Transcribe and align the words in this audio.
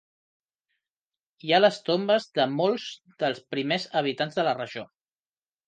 Hi 1.47 1.53
ha 1.53 1.59
les 1.59 1.77
tombes 1.91 2.25
de 2.41 2.47
molts 2.55 2.87
dels 3.25 3.45
primers 3.53 3.89
habitants 4.05 4.43
de 4.43 4.49
la 4.51 4.59
regió. 4.61 4.89